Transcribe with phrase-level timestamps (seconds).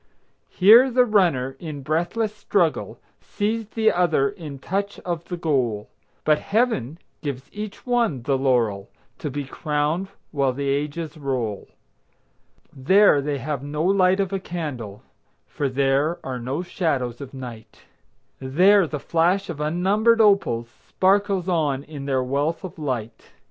[0.49, 5.91] Here the runner, in breathless struggle, Sees the other in touch of the goal;
[6.23, 11.67] But Heaven gives each one the laurel, To be crowned while the ages roll.
[12.73, 15.03] There they have no light of a candle,
[15.45, 17.83] For there are no shadows of night.
[18.39, 23.33] There the flash of unnumbered opals Sparkles on in their wealth of light.